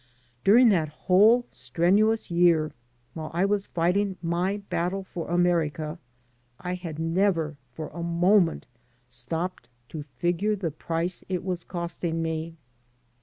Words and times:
During 0.43 0.69
that 0.69 0.87
whole 1.05 1.45
strenuous 1.51 2.31
year, 2.31 2.71
while 3.13 3.29
I 3.35 3.45
was 3.45 3.67
fighting 3.67 4.17
my 4.23 4.57
battle 4.57 5.03
for 5.03 5.29
America, 5.29 5.99
I 6.59 6.73
had 6.73 6.97
never 6.97 7.55
for 7.71 7.89
a 7.89 8.01
moment 8.01 8.65
stopped 9.07 9.69
to 9.89 10.01
figure 10.01 10.55
the 10.55 10.71
price 10.71 11.23
it 11.29 11.43
was 11.43 11.63
costing 11.63 12.23
me. 12.23 12.55